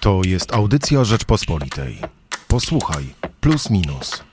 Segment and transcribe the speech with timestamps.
[0.00, 1.98] To jest audycja Rzeczpospolitej.
[2.48, 4.24] Posłuchaj, plus minus.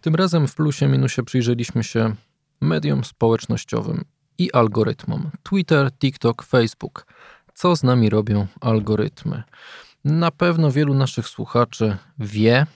[0.00, 2.14] Tym razem w plusie minusie przyjrzeliśmy się
[2.60, 4.04] mediom społecznościowym
[4.38, 5.30] i algorytmom.
[5.42, 7.06] Twitter, TikTok, Facebook.
[7.54, 9.42] Co z nami robią algorytmy?
[10.04, 12.66] Na pewno wielu naszych słuchaczy wie,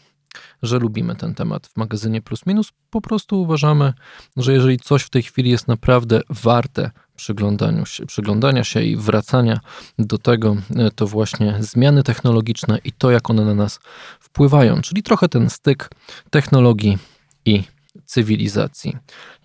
[0.63, 2.73] że lubimy ten temat w magazynie Plus Minus.
[2.91, 3.93] Po prostu uważamy,
[4.37, 6.91] że jeżeli coś w tej chwili jest naprawdę warte
[7.21, 9.61] przyglądaniu się, przyglądania się i wracania
[9.99, 13.81] do tego, e, to właśnie zmiany technologiczne i to, jak one na nas
[14.21, 15.91] wpływają, czyli trochę ten styk
[16.31, 16.99] technologii
[17.45, 17.63] i
[18.05, 18.97] cywilizacji.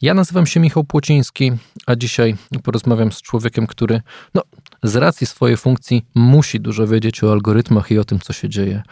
[0.02, 1.52] Ja nazywam się Michał Płociński,
[1.86, 4.02] a dzisiaj porozmawiam z człowiekiem, który
[4.34, 4.42] no,
[4.84, 8.84] z racji swojej funkcji musi dużo wiedzieć o algorytmach i o tym, co się dzieje,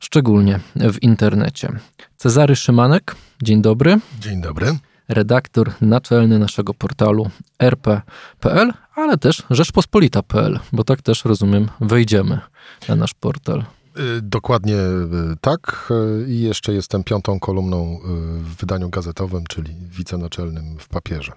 [0.00, 1.68] szczególnie w internecie.
[2.16, 3.98] Cezary Szymanek, dzień dobry.
[4.20, 4.78] Dzień dobry.
[5.08, 12.40] Redaktor naczelny naszego portalu rp.pl, ale też rzeczpospolita.pl, bo tak też rozumiem, wejdziemy
[12.88, 13.64] na nasz portal.
[13.98, 15.88] Y, dokładnie y, tak.
[15.90, 18.00] Y, I jeszcze jestem piątą kolumną
[18.38, 21.32] w wydaniu gazetowym, czyli wicenaczelnym w papierze.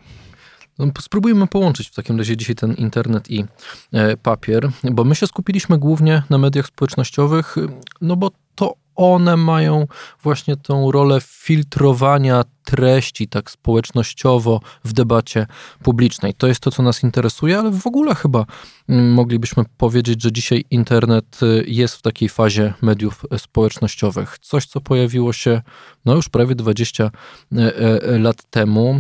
[0.80, 3.46] No, spróbujmy połączyć w takim razie dzisiaj ten internet i
[3.92, 7.56] e, papier, bo my się skupiliśmy głównie na mediach społecznościowych,
[8.02, 9.88] no bo to one mają
[10.24, 15.48] właśnie tą rolę filtrowania treści tak społecznościowo w debacie
[15.84, 16.34] publicznej.
[16.34, 18.46] To jest to, co nas interesuje, ale w ogóle chyba
[18.90, 24.40] mm, moglibyśmy powiedzieć, że dzisiaj internet y, jest w takiej fazie mediów społecznościowych.
[24.40, 25.62] Coś, co pojawiło się
[26.06, 29.00] no już prawie 20 e, e, lat temu.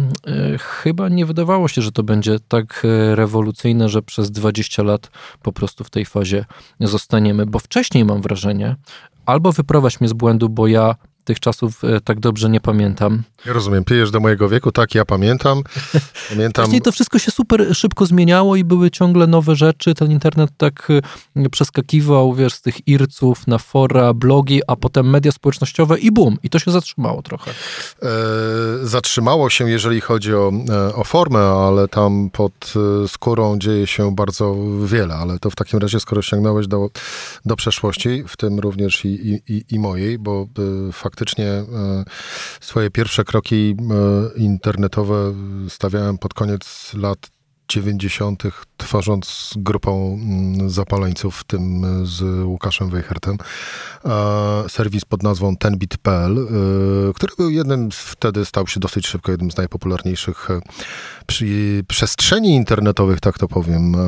[0.60, 5.84] Chyba nie wydawało się, że to będzie tak rewolucyjne, że przez 20 lat po prostu
[5.84, 6.46] w tej fazie
[6.80, 8.76] zostaniemy, bo wcześniej mam wrażenie,
[9.30, 10.96] albo wyprowadź mnie z błędu, bo ja
[11.30, 13.24] tych czasów e, tak dobrze nie pamiętam.
[13.46, 15.64] Ja rozumiem, pijesz do mojego wieku, tak, ja pamiętam.
[16.30, 16.82] pamiętam.
[16.84, 19.96] To wszystko się super szybko zmieniało i były ciągle nowe rzeczy.
[19.96, 20.88] Ten internet tak
[21.36, 26.38] e, przeskakiwał, wiesz, z tych irców na fora, blogi, a potem media społecznościowe i bum,
[26.44, 27.52] i to się zatrzymało trochę.
[27.52, 28.08] E,
[28.84, 32.74] zatrzymało się, jeżeli chodzi o, e, o formę, ale tam pod
[33.08, 36.90] skórą dzieje się bardzo wiele, ale to w takim razie, skoro sięgnąłeś do,
[37.46, 40.48] do przeszłości, w tym również i, i, i mojej, bo
[40.90, 41.66] y, fakt faktycznie e,
[42.62, 45.34] swoje pierwsze kroki e, internetowe
[45.70, 47.39] stawiałem pod koniec lat
[47.70, 48.44] 90.,
[48.78, 53.38] tworząc grupą mm, zapaleńców, w tym z Łukaszem Weichertem,
[54.68, 59.58] serwis pod nazwą tenbit.pl, e, który był jednym, wtedy stał się dosyć szybko jednym z
[59.58, 60.48] najpopularniejszych
[61.88, 64.00] przestrzeni internetowych, tak to powiem, e,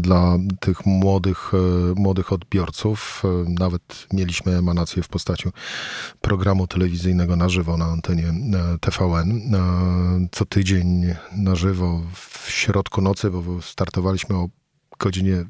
[0.00, 3.22] dla tych młodych, e, młodych odbiorców.
[3.48, 5.48] Nawet mieliśmy emanację w postaci
[6.20, 8.34] programu telewizyjnego na żywo na antenie
[8.80, 9.40] TVN.
[10.32, 14.48] Co tydzień na żywo w środku nocy, bo startowaliśmy o
[14.98, 15.44] godzinie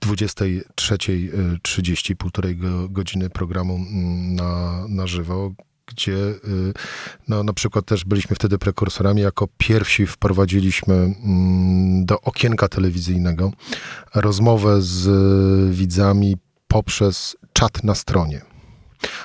[0.00, 5.52] 23.30, półtorej godziny programu mm, na, na żywo,
[5.86, 6.72] gdzie y,
[7.28, 13.52] no, na przykład też byliśmy wtedy prekursorami, jako pierwsi wprowadziliśmy mm, do okienka telewizyjnego
[14.14, 16.36] rozmowę z widzami
[16.68, 18.40] poprzez czat na stronie.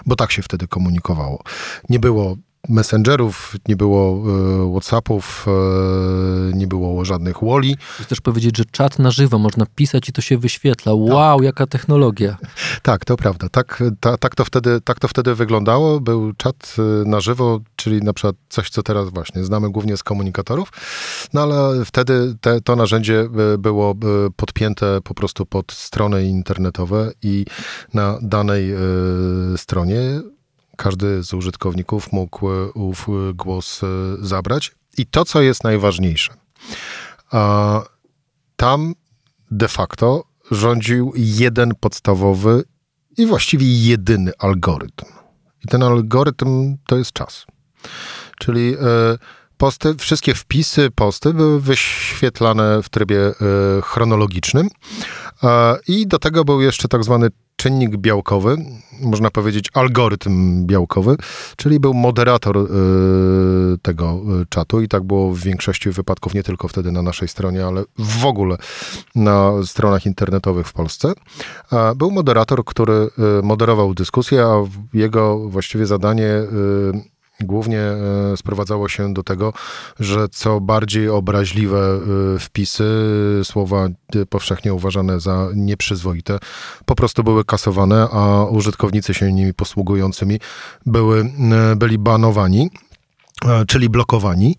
[0.06, 1.44] Bo tak się wtedy komunikowało.
[1.90, 4.24] Nie było messengerów, nie było
[4.68, 7.78] e, Whatsappów, e, nie było żadnych woli.
[8.02, 10.92] Chcesz powiedzieć, że czat na żywo można pisać i to się wyświetla.
[10.92, 11.02] Tak.
[11.02, 11.46] Wow, tak.
[11.46, 12.38] jaka technologia.
[12.82, 13.50] Tak, to prawda.
[13.50, 16.00] Tak, ta, tak, to wtedy, tak to wtedy wyglądało.
[16.00, 20.04] Był czat e, na żywo, czyli na przykład coś, co teraz właśnie znamy głównie z
[20.04, 20.72] komunikatorów,
[21.34, 23.96] no ale wtedy te, to narzędzie było
[24.36, 27.46] podpięte po prostu pod strony internetowe i
[27.94, 28.74] na danej
[29.58, 30.22] stronie
[30.80, 33.88] każdy z użytkowników mógł e, ów e, głos e,
[34.20, 34.72] zabrać.
[34.98, 36.34] I to, co jest najważniejsze,
[38.56, 38.94] tam
[39.52, 42.64] de facto rządził jeden podstawowy
[43.18, 45.06] i właściwie jedyny algorytm.
[45.66, 47.46] I ten algorytm to jest czas.
[48.40, 48.76] Czyli
[49.60, 53.18] posty, wszystkie wpisy, posty były wyświetlane w trybie
[53.84, 54.68] chronologicznym
[55.88, 58.58] i do tego był jeszcze tak zwany czynnik białkowy,
[59.02, 61.16] można powiedzieć algorytm białkowy,
[61.58, 62.66] czyli był moderator y,
[63.82, 67.84] tego czatu i tak było w większości wypadków, nie tylko wtedy na naszej stronie, ale
[67.98, 68.58] w ogóle
[69.16, 71.14] na stronach internetowych w Polsce.
[71.96, 73.08] Był moderator, który
[73.44, 76.34] moderował dyskusję, a jego właściwie zadanie
[77.42, 79.54] głównie e, sprowadzało się do tego,
[80.00, 81.78] że co bardziej obraźliwe
[82.36, 82.86] e, wpisy,
[83.44, 86.40] słowa e, powszechnie uważane za nieprzyzwoite,
[86.86, 90.40] po prostu były kasowane, a użytkownicy się nimi posługującymi
[90.86, 91.32] były,
[91.76, 92.70] byli banowani
[93.68, 94.58] czyli blokowani.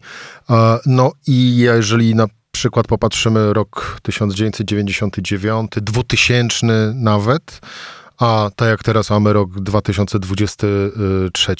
[0.87, 7.61] No i jeżeli na przykład popatrzymy rok 1999, 2000 nawet,
[8.21, 11.57] a tak jak teraz mamy rok 2023,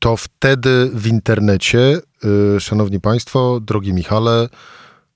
[0.00, 2.00] to wtedy w internecie,
[2.56, 4.48] y, szanowni państwo, drogi Michale,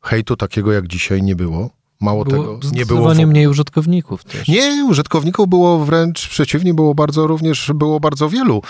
[0.02, 1.70] hejtu takiego jak dzisiaj nie było.
[2.00, 3.14] Mało Było tego, nie było.
[3.14, 4.48] w- mniej użytkowników też.
[4.48, 8.62] nie, użytkowników było wręcz przeciwnie, było bardzo również, było bardzo wielu.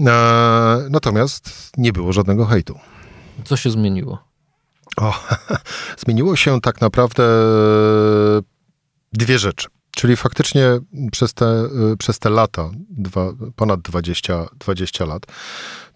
[0.00, 0.12] E,
[0.90, 2.78] natomiast nie było żadnego hejtu.
[3.44, 4.18] Co się zmieniło?
[4.96, 5.14] O,
[6.06, 7.22] zmieniło się tak naprawdę
[9.12, 9.68] dwie rzeczy.
[9.90, 10.64] Czyli faktycznie
[11.12, 15.26] przez te, przez te lata, dwa, ponad 20, 20 lat,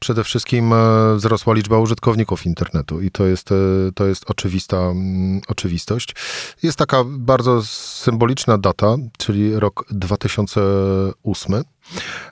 [0.05, 0.76] przede wszystkim e,
[1.17, 3.55] wzrosła liczba użytkowników internetu i to jest, e,
[3.94, 6.14] to jest oczywista mm, oczywistość.
[6.62, 11.64] Jest taka bardzo symboliczna data, czyli rok 2008.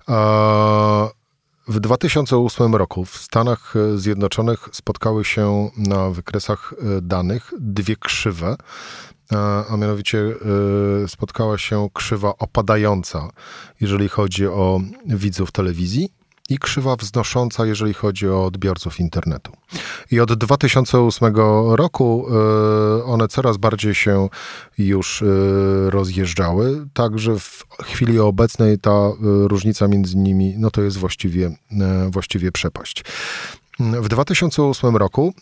[0.06, 1.08] A
[1.68, 8.56] w 2008 roku w Stanach Zjednoczonych spotkały się na wykresach e, danych dwie krzywe,
[9.30, 10.18] a, a mianowicie
[11.04, 13.28] e, spotkała się krzywa opadająca,
[13.80, 19.52] jeżeli chodzi o widzów telewizji i krzywa wznosząca, jeżeli chodzi o odbiorców internetu.
[20.10, 21.34] I od 2008
[21.70, 22.26] roku
[23.00, 24.28] e, one coraz bardziej się
[24.78, 25.26] już e,
[25.90, 31.50] rozjeżdżały, także w chwili obecnej ta e, różnica między nimi, no to jest właściwie,
[32.10, 33.04] właściwie przepaść.
[33.80, 35.34] W 2008 roku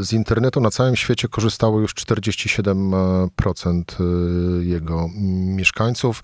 [0.00, 5.08] z internetu na całym świecie korzystało już 47% e, jego
[5.56, 6.22] mieszkańców.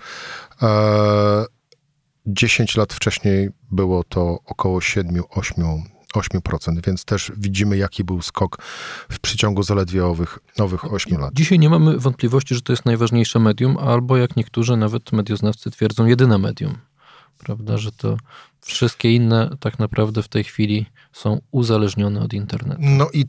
[2.26, 5.82] E, 10 lat wcześniej było to około 7-8%,
[6.14, 8.62] 8%, więc też widzimy, jaki był skok
[9.08, 11.34] w przeciągu zaledwie owych, owych 8 lat.
[11.34, 16.06] Dzisiaj nie mamy wątpliwości, że to jest najważniejsze medium, albo jak niektórzy, nawet medioznawcy twierdzą,
[16.06, 16.78] jedyne medium.
[17.38, 18.16] Prawda, że to
[18.60, 22.80] wszystkie inne tak naprawdę w tej chwili są uzależnione od internetu.
[22.82, 23.24] No i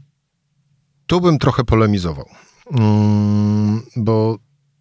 [1.07, 2.25] tu bym trochę polemizował,
[2.71, 4.37] mm, bo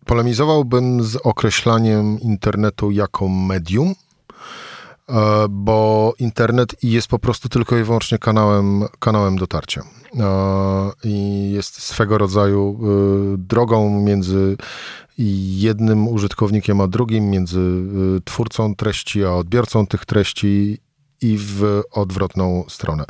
[0.06, 3.94] polemizowałbym z określaniem internetu jako medium,
[5.50, 9.82] bo internet jest po prostu tylko i wyłącznie kanałem, kanałem dotarcia.
[10.14, 14.56] E, I jest swego rodzaju e, drogą między
[15.58, 20.78] jednym użytkownikiem a drugim, między e, twórcą treści a odbiorcą tych treści
[21.22, 23.04] i w odwrotną stronę.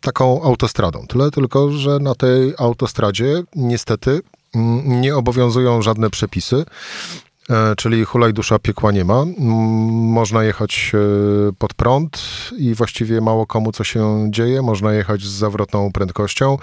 [0.00, 1.06] Taką autostradą.
[1.06, 4.20] Tyle tylko, że na tej autostradzie niestety
[4.54, 7.29] mm, nie obowiązują żadne przepisy, e,
[7.76, 9.24] czyli hulaj dusza piekła nie ma.
[9.38, 12.22] Można jechać e, pod prąd
[12.58, 14.62] i właściwie mało komu co się dzieje.
[14.62, 16.58] Można jechać z zawrotną prędkością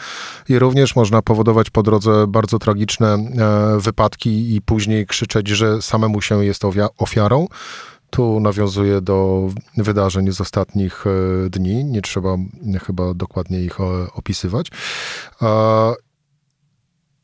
[0.50, 6.22] i również można powodować po drodze bardzo tragiczne e, wypadki i później krzyczeć, że samemu
[6.22, 6.63] się jest
[6.98, 7.48] ofiarą.
[8.10, 11.86] Tu nawiązuje do wydarzeń z ostatnich e, dni.
[11.86, 12.38] Nie trzeba
[12.86, 13.83] chyba dokładnie ich e,
[14.13, 14.68] opisywać.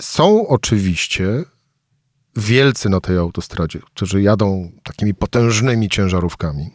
[0.01, 1.43] Są oczywiście
[2.35, 6.71] wielcy na tej autostradzie, którzy jadą takimi potężnymi ciężarówkami,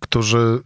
[0.00, 0.60] którzy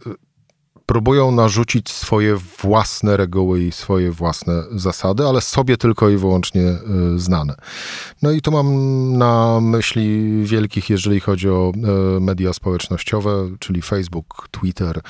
[0.85, 7.19] próbują narzucić swoje własne reguły i swoje własne zasady, ale sobie tylko i wyłącznie y,
[7.19, 7.55] znane.
[8.21, 8.67] No i tu mam
[9.17, 15.01] na myśli wielkich, jeżeli chodzi o e, media społecznościowe, czyli Facebook, Twitter.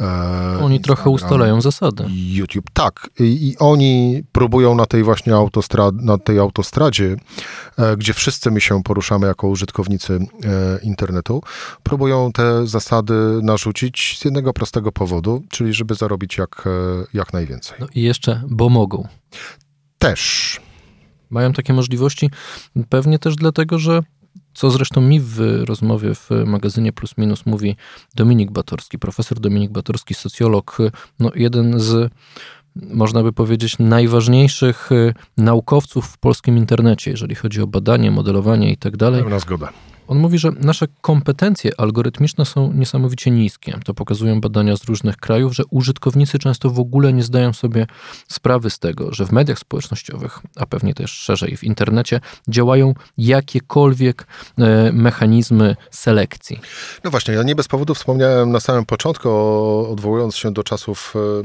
[0.00, 2.04] e, Oni trochę Instagram, ustalają zasady.
[2.10, 3.10] YouTube, tak.
[3.20, 7.16] I, I oni próbują na tej właśnie autostrad, na tej autostradzie,
[7.78, 11.42] e, gdzie wszyscy my się poruszamy jako użytkownicy e, internetu,
[11.82, 15.11] próbują te zasady narzucić z jednego prostego powodu,
[15.50, 16.70] czyli żeby zarobić jak, e,
[17.14, 17.76] jak najwięcej.
[17.80, 19.08] No i jeszcze, bo mogą.
[19.98, 20.60] Też.
[21.30, 22.30] Mają takie możliwości
[22.88, 24.02] pewnie też dlatego, że
[24.54, 27.76] co zresztą mi w rozmowie w magazynie Plus Minus mówi
[28.14, 30.78] Dominik Batorski, profesor Dominik Batorski, socjolog,
[31.18, 32.12] no jeden z
[32.76, 38.76] można by powiedzieć najważniejszych y, naukowców w polskim internecie, jeżeli chodzi o badanie, modelowanie i
[38.76, 39.20] tak dalej.
[39.20, 39.72] Pełna zgoda.
[40.12, 43.78] On mówi, że nasze kompetencje algorytmiczne są niesamowicie niskie.
[43.84, 47.86] To pokazują badania z różnych krajów, że użytkownicy często w ogóle nie zdają sobie
[48.28, 54.26] sprawy z tego, że w mediach społecznościowych, a pewnie też szerzej w internecie, działają jakiekolwiek
[54.58, 56.60] e, mechanizmy selekcji.
[57.04, 61.14] No właśnie, ja nie bez powodu wspomniałem na samym początku, o- odwołując się do czasów
[61.16, 61.42] e,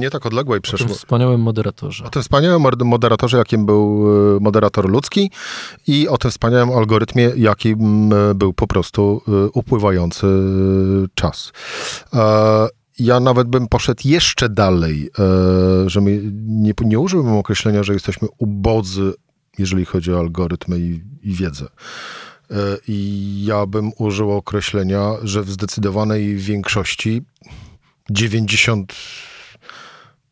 [0.00, 0.98] nie tak odległej W tym przeszłości.
[0.98, 2.04] wspaniałym moderatorze.
[2.04, 4.04] O tym wspaniałym mod- moderatorze, jakim był
[4.36, 5.30] e, moderator ludzki
[5.86, 11.52] i o tym wspaniałym algorytmie, jakim e, był po prostu e, upływający e, czas.
[12.98, 15.10] Ja nawet bym poszedł jeszcze dalej,
[15.86, 19.12] że my nie, nie użyłbym określenia, że jesteśmy ubodzy,
[19.58, 21.66] jeżeli chodzi o algorytmy i, i wiedzę.
[22.88, 27.22] I ja bym użył określenia, że w zdecydowanej większości
[28.10, 29.24] 95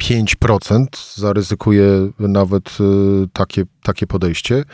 [0.03, 2.79] 5%, zaryzykuję nawet
[3.33, 4.65] takie, takie podejście.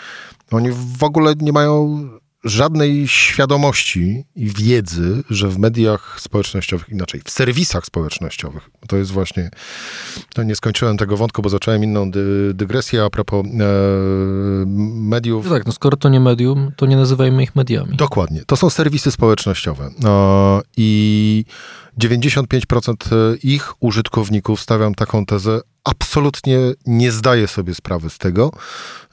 [0.50, 1.98] Oni w ogóle nie mają
[2.44, 9.50] żadnej świadomości i wiedzy, że w mediach społecznościowych, inaczej, w serwisach społecznościowych, to jest właśnie,
[10.34, 13.48] to nie skończyłem tego wątku, bo zacząłem inną dy, dygresję a propos e,
[14.94, 15.44] mediów.
[15.44, 17.96] No tak, no skoro to nie medium, to nie nazywajmy ich mediami.
[17.96, 21.44] Dokładnie, to są serwisy społecznościowe e, i
[22.00, 22.94] 95%
[23.42, 28.50] ich użytkowników, stawiam taką tezę, absolutnie nie zdaje sobie sprawy z tego,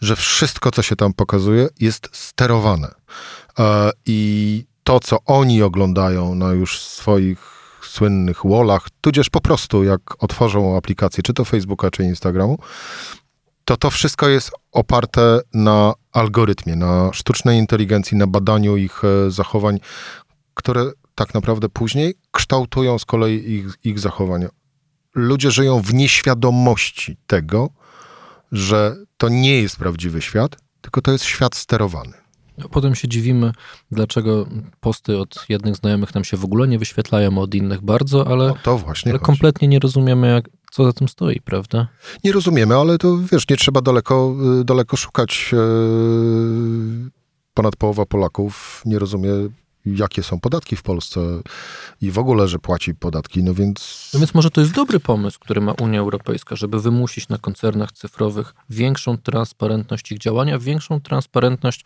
[0.01, 2.91] że wszystko, co się tam pokazuje, jest sterowane.
[3.59, 7.39] E, I to, co oni oglądają na już swoich
[7.81, 12.57] słynnych wallach, tudzież po prostu jak otworzą aplikację, czy to Facebooka, czy Instagramu,
[13.65, 19.79] to to wszystko jest oparte na algorytmie, na sztucznej inteligencji, na badaniu ich e, zachowań,
[20.53, 24.49] które tak naprawdę później kształtują z kolei ich, ich zachowania.
[25.15, 27.69] Ludzie żyją w nieświadomości tego,
[28.51, 32.13] że to nie jest prawdziwy świat, tylko to jest świat sterowany.
[32.71, 33.51] Potem się dziwimy,
[33.91, 34.47] dlaczego
[34.79, 38.53] posty od jednych znajomych nam się w ogóle nie wyświetlają, od innych bardzo, ale,
[39.05, 41.87] ale kompletnie nie rozumiemy, jak, co za tym stoi, prawda?
[42.23, 45.51] Nie rozumiemy, ale to wiesz, nie trzeba daleko, y, daleko szukać.
[45.53, 47.09] Y,
[47.53, 49.29] ponad połowa Polaków nie rozumie
[49.85, 51.19] jakie są podatki w Polsce
[52.01, 54.09] i w ogóle, że płaci podatki, no więc...
[54.13, 57.91] No więc może to jest dobry pomysł, który ma Unia Europejska, żeby wymusić na koncernach
[57.91, 61.83] cyfrowych większą transparentność ich działania, większą transparentność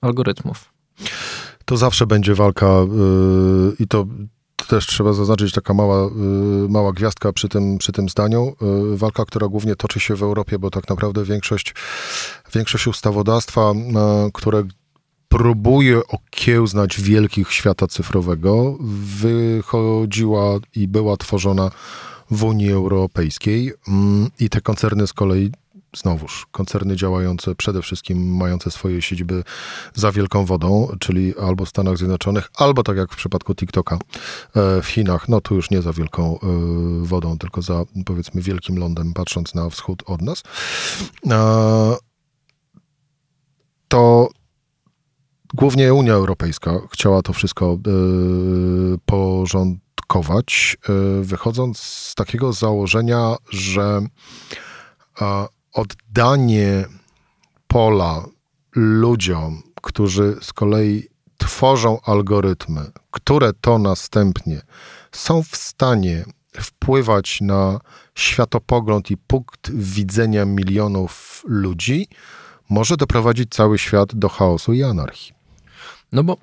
[0.00, 0.72] algorytmów.
[1.64, 4.06] To zawsze będzie walka yy, i to
[4.68, 8.56] też trzeba zaznaczyć taka mała, yy, mała gwiazdka przy tym, przy tym zdaniu.
[8.90, 11.74] Yy, walka, która głównie toczy się w Europie, bo tak naprawdę większość,
[12.54, 13.72] większość ustawodawstwa,
[14.24, 14.64] yy, które
[15.32, 18.76] próbuje okiełznać wielkich świata cyfrowego,
[19.20, 21.70] wychodziła i była tworzona
[22.30, 25.52] w Unii Europejskiej mm, i te koncerny z kolei
[25.96, 29.44] znowuż koncerny działające przede wszystkim mające swoje siedziby
[29.94, 33.98] za wielką wodą, czyli albo w Stanach Zjednoczonych, albo tak jak w przypadku TikToka
[34.56, 36.46] e, w Chinach, no tu już nie za wielką e,
[37.00, 40.42] wodą, tylko za powiedzmy wielkim lądem, patrząc na wschód od nas.
[41.30, 41.96] E,
[43.88, 44.28] to
[45.54, 47.78] głównie Unia Europejska chciała to wszystko
[48.94, 50.76] y, porządkować,
[51.20, 54.02] y, wychodząc z takiego założenia, że
[55.72, 56.84] oddanie
[57.66, 58.24] pola
[58.74, 64.62] ludziom, którzy z kolei tworzą algorytmy, które to następnie
[65.12, 66.24] są w stanie
[66.60, 67.80] wpływać na
[68.14, 72.08] światopogląd i punkt widzenia milionów ludzi,
[72.70, 75.41] może doprowadzić cały świat do chaosu i anarchii.
[76.12, 76.36] No bo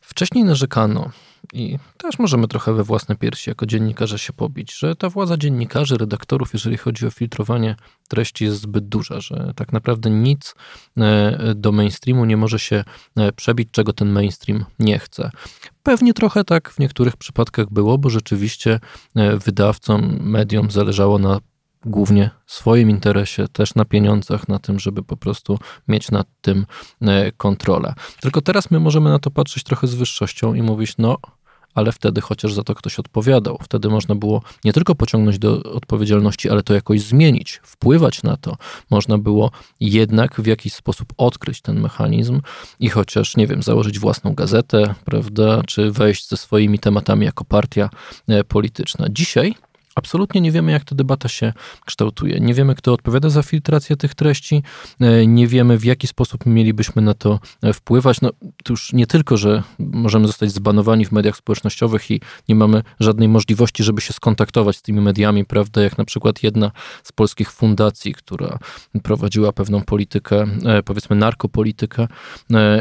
[0.00, 1.10] wcześniej narzekano,
[1.52, 5.96] i też możemy trochę we własne piersi jako dziennikarze się pobić, że ta władza dziennikarzy,
[5.96, 7.76] redaktorów, jeżeli chodzi o filtrowanie
[8.08, 10.54] treści, jest zbyt duża, że tak naprawdę nic
[10.96, 12.84] e, do mainstreamu nie może się
[13.16, 15.30] e, przebić, czego ten mainstream nie chce.
[15.82, 18.80] Pewnie trochę tak w niektórych przypadkach było, bo rzeczywiście
[19.16, 21.40] e, wydawcom, mediom zależało na
[21.86, 26.66] głównie swoim interesie, też na pieniądzach, na tym, żeby po prostu mieć nad tym
[27.00, 27.94] e, kontrolę.
[28.20, 31.18] Tylko teraz my możemy na to patrzeć trochę z wyższością i mówić, no
[31.74, 33.58] ale wtedy chociaż za to ktoś odpowiadał.
[33.62, 38.56] Wtedy można było nie tylko pociągnąć do odpowiedzialności, ale to jakoś zmienić, wpływać na to.
[38.90, 39.50] Można było
[39.80, 42.40] jednak w jakiś sposób odkryć ten mechanizm
[42.80, 47.90] i chociaż, nie wiem, założyć własną gazetę, prawda, czy wejść ze swoimi tematami jako partia
[48.28, 49.06] e, polityczna.
[49.10, 49.54] Dzisiaj
[49.94, 51.52] Absolutnie nie wiemy, jak ta debata się
[51.86, 52.40] kształtuje.
[52.40, 54.62] Nie wiemy, kto odpowiada za filtrację tych treści,
[55.00, 58.20] e, nie wiemy, w jaki sposób mielibyśmy na to e, wpływać.
[58.20, 58.30] No,
[58.64, 63.28] to już nie tylko, że możemy zostać zbanowani w mediach społecznościowych i nie mamy żadnej
[63.28, 65.82] możliwości, żeby się skontaktować z tymi mediami, prawda?
[65.82, 66.70] Jak na przykład jedna
[67.02, 68.58] z polskich fundacji, która
[69.02, 72.06] prowadziła pewną politykę, e, powiedzmy narkopolitykę,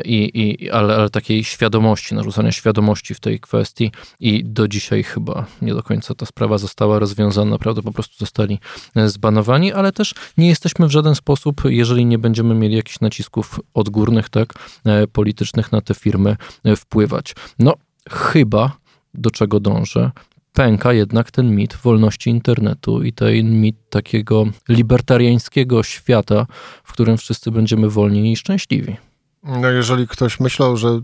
[0.05, 5.46] i, i, ale, ale takiej świadomości, narzucania świadomości w tej kwestii i do dzisiaj chyba
[5.62, 8.60] nie do końca ta sprawa została rozwiązana, naprawdę po prostu zostali
[8.95, 13.60] e, zbanowani, ale też nie jesteśmy w żaden sposób, jeżeli nie będziemy mieli jakichś nacisków
[13.74, 14.53] odgórnych, tak,
[14.86, 17.36] e, politycznych na te firmy e, wpływać.
[17.60, 17.74] No,
[18.10, 18.72] chyba
[19.13, 20.12] do czego dążę,
[20.53, 26.45] pęka jednak ten mit wolności internetu i ten mit takiego libertariańskiego świata,
[26.83, 28.98] w którym wszyscy będziemy wolni i szczęśliwi.
[29.43, 31.00] No jeżeli ktoś myślał, że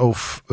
[0.00, 0.44] ów,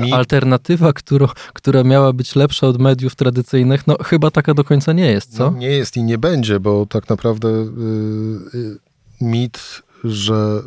[0.00, 4.92] yy, Alternatywa, która, która miała być lepsza od mediów tradycyjnych, no chyba taka do końca
[4.92, 5.50] nie jest, co?
[5.50, 8.78] No, nie jest i nie będzie, bo tak naprawdę yy,
[9.20, 10.62] mit, że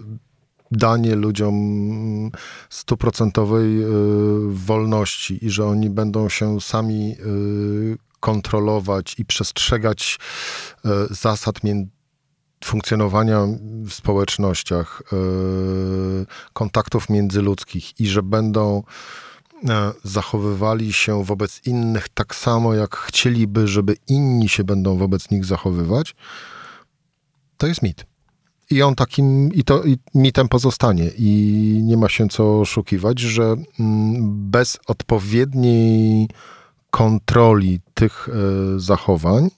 [0.71, 2.31] danie ludziom
[2.69, 3.87] stuprocentowej yy,
[4.49, 7.15] wolności i że oni będą się sami
[8.19, 10.19] kontrolować i przestrzegać
[11.09, 11.63] zasad
[12.65, 13.47] funkcjonowania
[13.85, 15.15] w społecznościach, e,
[16.53, 18.83] kontaktów międzyludzkich i że będą
[19.69, 25.45] e, zachowywali się wobec innych tak samo, jak chcieliby, żeby inni się będą wobec nich
[25.45, 26.15] zachowywać,
[27.57, 28.05] to jest mit.
[28.69, 31.11] I on takim, i to i mitem pozostanie.
[31.17, 36.29] I nie ma się co oszukiwać, że mm, bez odpowiedniej
[36.91, 39.49] kontroli tych e, zachowań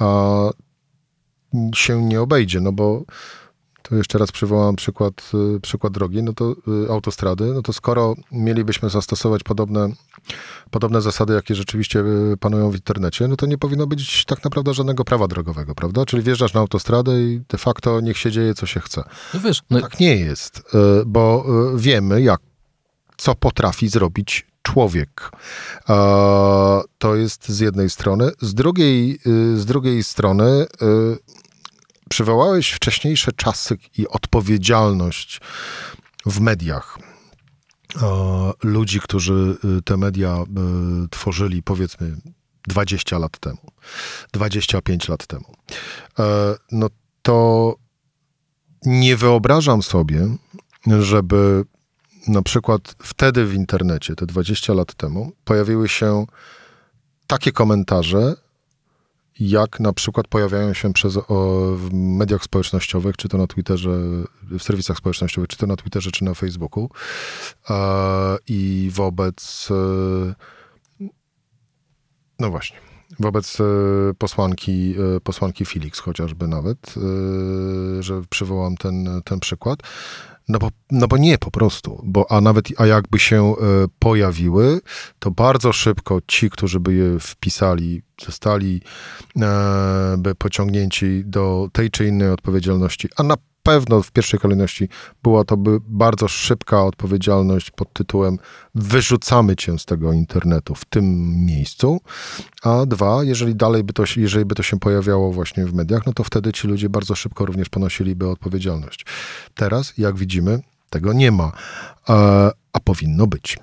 [0.00, 0.50] a
[1.74, 3.04] się nie obejdzie, no bo
[3.82, 6.54] to jeszcze raz przywołam przykład, e, przykład drogi, no to
[6.86, 9.88] e, autostrady, no to skoro mielibyśmy zastosować podobne,
[10.70, 12.04] podobne zasady, jakie rzeczywiście
[12.40, 16.06] panują w internecie, no to nie powinno być tak naprawdę żadnego prawa drogowego, prawda?
[16.06, 19.02] Czyli wjeżdżasz na autostradę i de facto niech się dzieje, co się chce.
[19.34, 19.80] No wiesz, no...
[19.80, 20.62] Tak nie jest,
[21.06, 22.40] bo wiemy, jak,
[23.16, 25.30] co potrafi zrobić człowiek.
[26.98, 28.30] To jest z jednej strony.
[28.40, 30.66] Z drugiej, y, z drugiej strony y,
[32.08, 35.40] przywołałeś wcześniejsze czasy i odpowiedzialność
[36.26, 36.98] w mediach.
[38.62, 40.44] Ludzi, którzy y, te media
[41.10, 42.16] tworzyli, powiedzmy,
[42.68, 43.58] 20 lat temu,
[44.32, 45.54] 25 lat temu.
[46.18, 46.88] E, no
[47.22, 47.74] to
[48.84, 50.36] nie wyobrażam sobie,
[51.00, 51.64] żeby
[52.28, 56.26] na przykład wtedy w internecie, te 20 lat temu, pojawiły się
[57.26, 58.34] takie komentarze,
[59.40, 61.22] jak na przykład pojawiają się przez, o,
[61.76, 63.90] w mediach społecznościowych, czy to na Twitterze,
[64.42, 66.90] w serwisach społecznościowych, czy to na Twitterze, czy na Facebooku.
[67.70, 70.34] E, I wobec, e,
[72.38, 72.76] no właśnie,
[73.18, 73.64] wobec e,
[74.18, 79.78] posłanki, e, posłanki Felix chociażby nawet, e, że przywołam ten, ten przykład,
[80.48, 83.54] no bo, no bo nie po prostu, bo a nawet a jakby się e,
[83.98, 84.80] pojawiły,
[85.18, 88.82] to bardzo szybko ci, którzy by je wpisali, zostali
[89.40, 94.88] e, by pociągnięci do tej czy innej odpowiedzialności, a na pewno w pierwszej kolejności
[95.22, 98.38] była to by bardzo szybka odpowiedzialność pod tytułem
[98.74, 102.00] wyrzucamy cię z tego internetu w tym miejscu,
[102.62, 106.12] a dwa, jeżeli dalej by to, jeżeli by to się pojawiało właśnie w mediach, no
[106.12, 109.06] to wtedy ci ludzie bardzo szybko również ponosiliby odpowiedzialność.
[109.54, 111.52] Teraz, jak widzimy, tego nie ma,
[112.06, 113.58] a, a powinno być.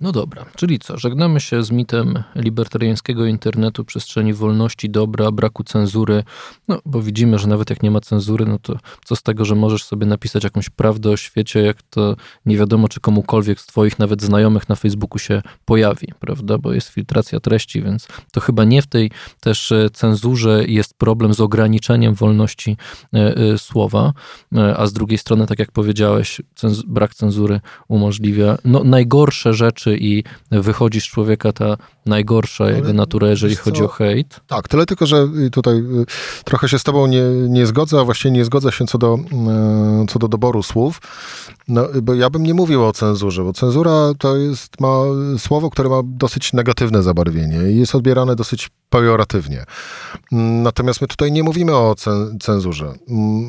[0.00, 0.98] No dobra, czyli co?
[0.98, 6.24] Żegnamy się z mitem libertariańskiego internetu, przestrzeni wolności, dobra, braku cenzury.
[6.68, 9.54] No, bo widzimy, że nawet jak nie ma cenzury, no to co z tego, że
[9.54, 13.98] możesz sobie napisać jakąś prawdę o świecie, jak to nie wiadomo, czy komukolwiek z Twoich
[13.98, 16.58] nawet znajomych na Facebooku się pojawi, prawda?
[16.58, 19.10] Bo jest filtracja treści, więc to chyba nie w tej
[19.40, 22.76] też e, cenzurze jest problem z ograniczeniem wolności
[23.14, 24.12] e, e, słowa,
[24.76, 26.40] a z drugiej strony, tak jak powiedziałeś,
[26.86, 31.76] brak cenzury umożliwia no, najgorsze rzeczy rzeczy i wychodzi z człowieka ta
[32.06, 34.40] najgorsza Ale jego natura, jeżeli chodzi o hejt.
[34.46, 36.06] Tak, tyle tylko, że tutaj y,
[36.44, 39.18] trochę się z tobą nie, nie zgodzę, a właściwie nie zgodzę się co do,
[40.02, 41.00] y, co do doboru słów.
[41.68, 45.02] No, bo ja bym nie mówił o cenzurze, bo cenzura to jest ma
[45.38, 49.64] słowo, które ma dosyć negatywne zabarwienie i jest odbierane dosyć pejoratywnie.
[50.62, 51.94] Natomiast my tutaj nie mówimy o
[52.40, 52.94] cenzurze.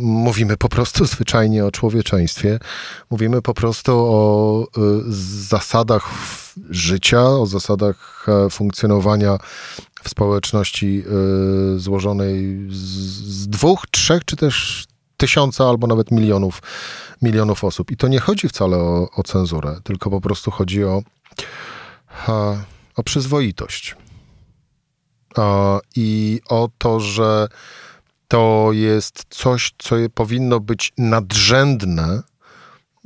[0.02, 2.60] Mówimy po prostu zwyczajnie o człowieczeństwie.
[3.10, 4.68] Mówimy po prostu o y,
[5.48, 6.10] zasadach
[6.70, 9.38] życia, o zasadach e, funkcjonowania
[10.04, 11.04] w społeczności
[11.76, 14.86] y, złożonej z dwóch, trzech czy też
[15.18, 16.62] tysiąca albo nawet milionów,
[17.22, 17.92] milionów osób.
[17.92, 21.02] I to nie chodzi wcale o, o cenzurę, tylko po prostu chodzi o,
[22.96, 23.96] o przyzwoitość.
[25.96, 27.48] I o to, że
[28.28, 32.24] to jest coś, co powinno być nadrzędne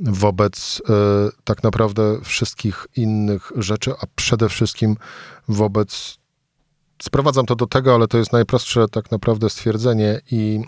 [0.00, 0.92] wobec e,
[1.44, 4.96] tak naprawdę wszystkich innych rzeczy, a przede wszystkim
[5.48, 6.18] wobec.
[7.02, 10.60] Sprowadzam to do tego, ale to jest najprostsze tak naprawdę stwierdzenie i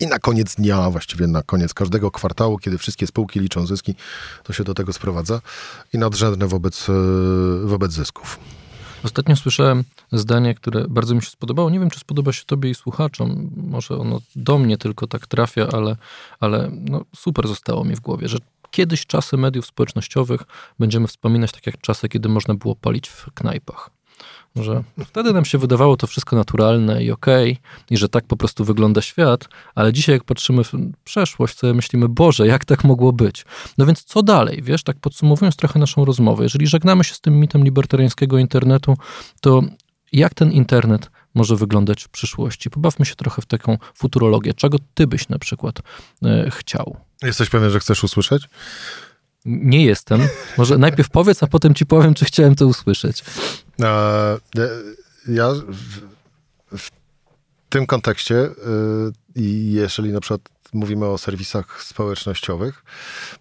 [0.00, 3.94] i na koniec dnia, właściwie na koniec każdego kwartału, kiedy wszystkie spółki liczą zyski,
[4.42, 5.40] to się do tego sprowadza
[5.92, 6.92] i nadrzędne wobec, e,
[7.66, 8.38] wobec zysków.
[9.04, 11.70] Ostatnio słyszałem zdanie, które bardzo mi się spodobało.
[11.70, 13.50] Nie wiem, czy spodoba się tobie i słuchaczom.
[13.56, 15.96] Może ono do mnie tylko tak trafia, ale,
[16.40, 18.38] ale no, super zostało mi w głowie, że
[18.70, 20.42] kiedyś czasy mediów społecznościowych
[20.78, 23.90] będziemy wspominać tak jak czasy, kiedy można było palić w knajpach
[24.56, 28.36] że wtedy nam się wydawało to wszystko naturalne i okej, okay, i że tak po
[28.36, 30.72] prostu wygląda świat, ale dzisiaj jak patrzymy w
[31.04, 33.44] przeszłość, to myślimy, Boże, jak tak mogło być?
[33.78, 37.40] No więc co dalej, wiesz, tak podsumowując trochę naszą rozmowę, jeżeli żegnamy się z tym
[37.40, 38.96] mitem libertariańskiego internetu,
[39.40, 39.62] to
[40.12, 42.70] jak ten internet może wyglądać w przyszłości?
[42.70, 44.54] Pobawmy się trochę w taką futurologię.
[44.54, 45.82] Czego ty byś na przykład
[46.22, 46.96] e, chciał?
[47.22, 48.48] Jesteś pewien, że chcesz usłyszeć?
[49.44, 50.20] Nie jestem.
[50.58, 53.24] Może najpierw powiedz, a potem ci powiem, czy chciałem to usłyszeć.
[53.80, 54.38] E,
[55.28, 55.52] ja
[56.72, 56.90] w,
[57.68, 58.50] tym kontekście
[59.34, 60.40] i jeżeli na przykład
[60.72, 62.84] mówimy o serwisach społecznościowych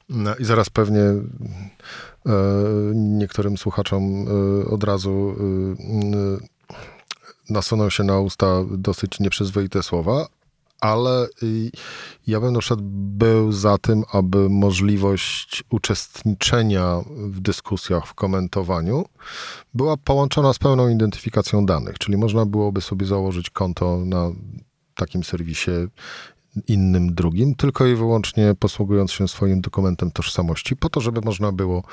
[0.10, 1.02] no i zaraz pewnie
[2.94, 4.26] niektórym słuchaczom
[4.70, 5.36] od razu
[7.50, 10.28] nasuną się na usta dosyć nieprzyzwoite słowa,
[10.82, 11.72] ale y,
[12.28, 12.82] ja bym na przykład
[13.18, 19.06] był za tym, aby możliwość uczestniczenia w dyskusjach, w komentowaniu
[19.74, 24.32] była połączona z pełną identyfikacją danych, czyli można byłoby sobie założyć konto na
[24.96, 25.72] takim serwisie
[26.68, 31.84] innym drugim, tylko i wyłącznie posługując się swoim dokumentem tożsamości, po to, żeby można było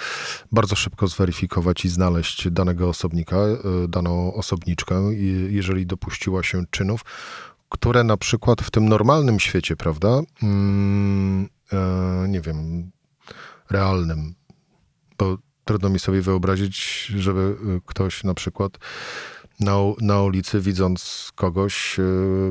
[0.53, 3.37] bardzo szybko zweryfikować i znaleźć danego osobnika,
[3.85, 5.15] y, daną osobniczkę,
[5.49, 7.05] jeżeli dopuściła się czynów,
[7.69, 12.91] które na przykład w tym normalnym świecie, prawda, mm, e, nie wiem,
[13.71, 14.35] realnym,
[15.19, 18.79] bo trudno mi sobie wyobrazić, żeby e, ktoś na przykład
[19.61, 22.03] na, na ulicy, widząc kogoś, e,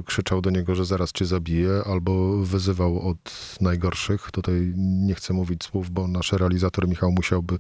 [0.05, 4.31] krzyczał do niego, że zaraz cię zabije, albo wyzywał od najgorszych.
[4.31, 7.57] Tutaj nie chcę mówić słów, bo nasz realizator Michał musiałby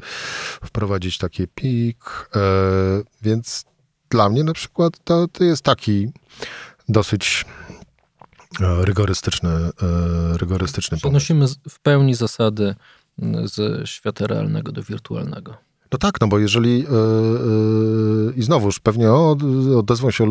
[0.63, 2.29] wprowadzić takie pik.
[3.21, 3.65] Więc
[4.09, 6.11] dla mnie na przykład to, to jest taki
[6.89, 7.45] dosyć
[8.61, 9.71] e, rygorystyczny, e,
[10.37, 12.75] rygorystyczny Przenosimy w pełni zasady
[13.43, 15.57] ze świata realnego do wirtualnego.
[15.91, 16.87] No tak, no bo jeżeli yy,
[18.25, 19.11] yy, i znowuż pewnie
[19.77, 20.25] odezwą się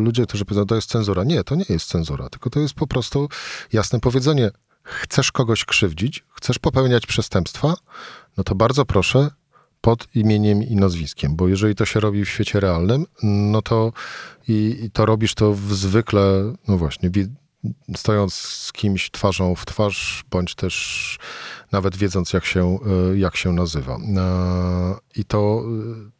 [0.00, 1.24] ludzie, którzy powiedzą, to jest cenzura.
[1.24, 3.28] Nie, to nie jest cenzura, tylko to jest po prostu
[3.72, 4.50] jasne powiedzenie.
[4.82, 7.74] Chcesz kogoś krzywdzić, chcesz popełniać przestępstwa,
[8.36, 9.30] no to bardzo proszę,
[9.84, 13.92] pod imieniem i nazwiskiem, bo jeżeli to się robi w świecie realnym, no to
[14.48, 17.10] i, i to robisz to w zwykle, no właśnie,
[17.96, 21.18] stojąc z kimś twarzą w twarz, bądź też
[21.72, 22.78] nawet wiedząc, jak się,
[23.12, 23.96] e, jak się nazywa.
[23.96, 25.64] E, I to,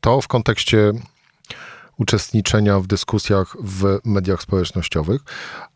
[0.01, 0.93] to w kontekście
[1.99, 5.21] uczestniczenia w dyskusjach w mediach społecznościowych.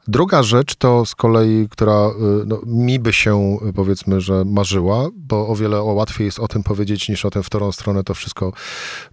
[0.09, 2.13] Druga rzecz to z kolei, która y,
[2.47, 7.09] no, mi by się powiedzmy, że marzyła, bo o wiele łatwiej jest o tym powiedzieć
[7.09, 8.53] niż o tym, w którą stronę to wszystko,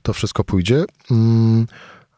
[0.02, 0.86] to wszystko pójdzie.
[1.12, 1.68] Mm,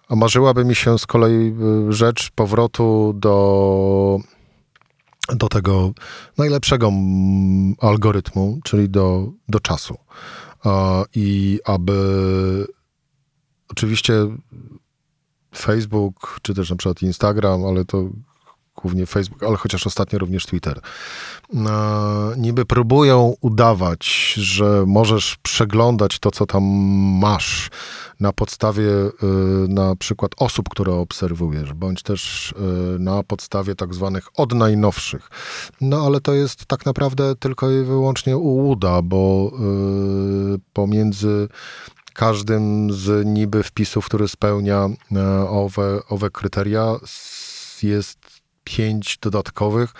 [0.09, 1.53] a marzyłaby mi się z kolei
[1.89, 4.19] y, rzecz powrotu do,
[5.29, 5.91] do tego
[6.37, 6.91] najlepszego
[7.81, 9.97] algorytmu, czyli do, do czasu.
[11.15, 12.67] I aby
[13.69, 14.13] oczywiście
[15.55, 18.09] Facebook, czy też na przykład Instagram, ale to
[18.77, 20.81] głównie Facebook, ale chociaż ostatnio również Twitter,
[22.37, 26.63] niby próbują udawać, że możesz przeglądać to, co tam
[27.21, 27.69] masz
[28.19, 29.11] na podstawie y,
[29.69, 35.29] na przykład osób, które obserwujesz, bądź też y, na podstawie tak zwanych od najnowszych.
[35.81, 39.51] No ale to jest tak naprawdę tylko i wyłącznie ułuda, bo
[40.73, 41.47] pomiędzy
[42.17, 46.95] każdym z niby wpisów, który spełnia e, owe, owe kryteria,
[47.83, 48.19] jest
[48.63, 49.93] pięć dodatkowych,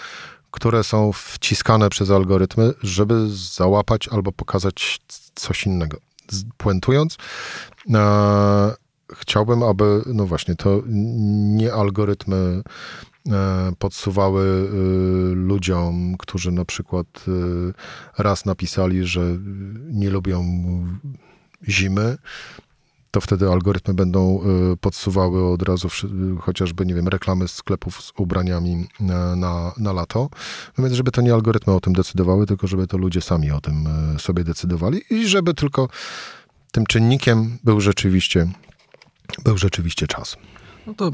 [0.52, 5.00] które są wciskane przez algorytmy, żeby załapać albo pokazać
[5.36, 5.98] coś innego.
[6.58, 7.18] Puentując,
[7.94, 8.74] e,
[9.14, 10.82] chciałbym, aby, no właśnie, to
[11.56, 12.62] nie algorytmy
[13.28, 14.76] e, podsuwały e,
[15.36, 19.22] ludziom, którzy na przykład e, raz napisali, że
[19.92, 20.44] nie lubią
[21.70, 22.18] zimy,
[23.12, 24.42] to wtedy algorytmy będą
[24.74, 25.90] y, podsuwały od razu
[26.42, 30.30] chociażby, nie wiem, reklamy sklepów z ubraniami na, na, na lato.
[30.78, 33.62] No więc, żeby to nie algorytmy o tym decydowały, tylko żeby to ludzie sami o
[33.62, 35.90] tym y, sobie decydowali i żeby tylko
[36.72, 38.48] tym czynnikiem był rzeczywiście,
[39.44, 40.38] był rzeczywiście czas.
[40.88, 41.12] No to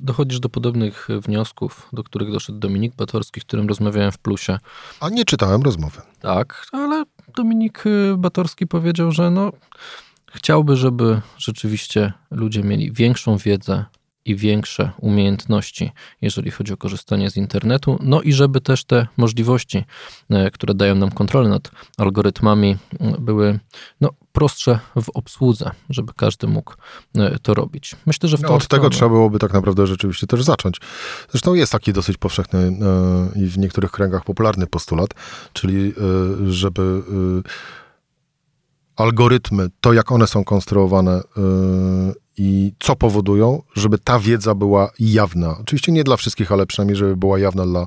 [0.00, 4.58] dochodzisz do podobnych wniosków, do których doszedł Dominik Batorski, z którym rozmawiałem w Plusie.
[5.00, 6.00] A nie czytałem rozmowy.
[6.20, 7.04] Tak, ale
[7.36, 9.52] Dominik y, Batorski powiedział, że no,
[10.32, 13.84] chciałby, żeby rzeczywiście ludzie mieli większą wiedzę
[14.24, 17.98] i większe umiejętności, jeżeli chodzi o korzystanie z internetu.
[18.02, 19.84] No i żeby też te możliwości,
[20.30, 22.76] e, które dają nam kontrolę nad algorytmami,
[23.18, 23.58] były
[24.00, 26.74] no, prostsze w obsłudze, żeby każdy mógł
[27.16, 27.96] e, to robić.
[28.06, 28.80] Myślę, że w no, Od stronę...
[28.80, 30.80] tego trzeba byłoby tak naprawdę rzeczywiście też zacząć.
[31.30, 35.10] Zresztą jest taki dosyć powszechny e, i w niektórych kręgach popularny postulat,
[35.52, 35.92] czyli
[36.46, 37.02] żeby
[38.96, 41.22] algorytmy, to jak one są konstruowane
[42.36, 45.58] i co powodują, żeby ta wiedza była jawna.
[45.60, 47.86] Oczywiście nie dla wszystkich, ale przynajmniej, żeby była jawna dla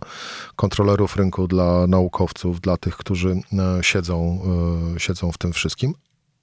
[0.55, 4.41] kontrolerów rynku, dla naukowców, dla tych, którzy e, siedzą,
[4.95, 5.93] e, siedzą w tym wszystkim.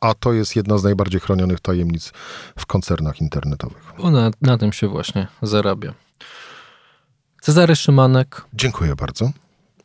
[0.01, 2.13] A to jest jedna z najbardziej chronionych tajemnic
[2.59, 3.93] w koncernach internetowych.
[3.99, 5.95] Bo na, na tym się właśnie zarabia.
[7.41, 8.45] Cezary Szymanek.
[8.55, 9.31] Dziękuję bardzo.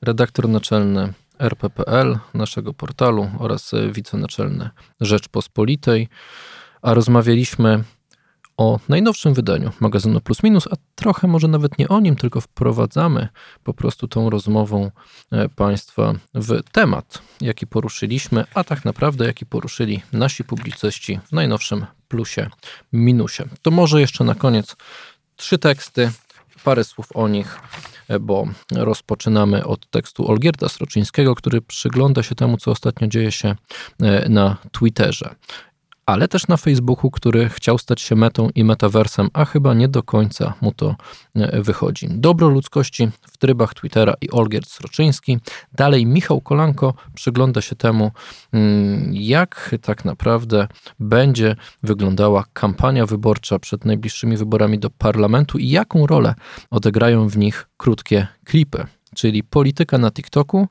[0.01, 4.69] Redaktor naczelny RPPL, naszego portalu oraz wicenaczelny
[5.01, 6.07] Rzeczpospolitej.
[6.81, 7.83] A rozmawialiśmy
[8.59, 13.27] o najnowszym wydaniu magazynu Plus Minus, a trochę może nawet nie o nim, tylko wprowadzamy
[13.63, 14.91] po prostu tą rozmową
[15.31, 21.85] e, Państwa w temat, jaki poruszyliśmy, a tak naprawdę jaki poruszyli nasi publicyści w najnowszym
[22.07, 22.49] Plusie
[22.93, 23.43] Minusie.
[23.61, 24.75] To może jeszcze na koniec
[25.35, 26.11] trzy teksty,
[26.63, 27.59] parę słów o nich,
[28.07, 33.55] e, bo rozpoczynamy od tekstu Olgierda Sroczyńskiego, który przygląda się temu, co ostatnio dzieje się
[34.01, 35.35] e, na Twitterze
[36.09, 40.03] ale też na Facebooku, który chciał stać się metą i metaversem, a chyba nie do
[40.03, 40.95] końca mu to
[41.35, 42.07] e, wychodzi.
[42.11, 45.37] Dobro ludzkości w trybach Twittera i Olgierd Sroczyński.
[45.73, 48.11] Dalej Michał Kolanko przygląda się temu,
[48.53, 50.67] mm, jak tak naprawdę
[50.99, 56.35] będzie wyglądała kampania wyborcza przed najbliższymi wyborami do parlamentu i jaką rolę
[56.71, 60.67] odegrają w nich krótkie klipy czyli polityka na TikToku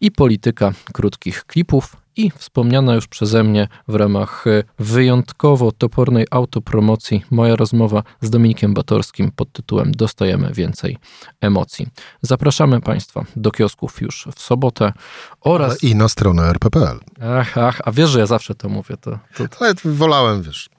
[0.00, 7.24] i polityka krótkich klipów i wspomniana już przeze mnie w ramach e, wyjątkowo topornej autopromocji
[7.30, 10.98] moja rozmowa z Dominikiem Batorskim pod tytułem Dostajemy więcej
[11.40, 11.88] emocji.
[12.22, 14.92] Zapraszamy Państwa do kiosków już w sobotę
[15.40, 15.84] oraz...
[15.84, 17.00] I na stronę rp.pl.
[17.38, 18.96] Ach, ach, a wiesz, że ja zawsze to mówię.
[18.96, 19.44] To, to...
[19.60, 20.70] Ale wolałem, wiesz.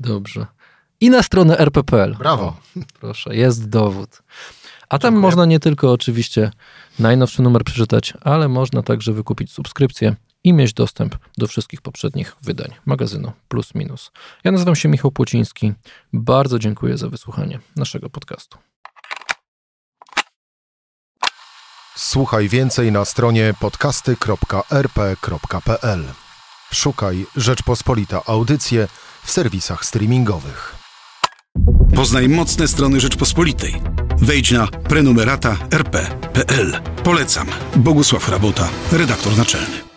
[0.00, 0.46] Dobrze.
[1.00, 2.16] I na stronę rp.pl.
[2.18, 2.44] Brawo.
[2.44, 2.56] O,
[3.00, 4.22] proszę, jest dowód.
[4.88, 5.22] A tam Dziękuję.
[5.22, 6.50] można nie tylko oczywiście
[6.98, 12.74] najnowszy numer przeczytać, ale można także wykupić subskrypcję i mieć dostęp do wszystkich poprzednich wydań
[12.86, 14.10] magazynu Plus Minus.
[14.44, 15.72] Ja nazywam się Michał Płociński.
[16.12, 18.58] Bardzo dziękuję za wysłuchanie naszego podcastu.
[21.96, 26.04] Słuchaj więcej na stronie podcasty.rp.pl.
[26.72, 28.88] Szukaj Rzeczpospolita Audycje
[29.24, 30.82] w serwisach streamingowych.
[31.94, 33.74] Poznaj mocne strony Rzeczpospolitej.
[34.18, 36.80] Wejdź na prenumerata rp.pl.
[37.04, 37.46] Polecam.
[37.76, 39.91] Bogusław Rabota, redaktor naczelny.